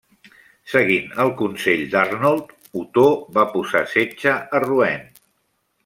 [0.71, 2.49] Seguint el consell d'Arnold,
[2.83, 3.07] Otó
[3.39, 5.11] va posar setge a Rouen.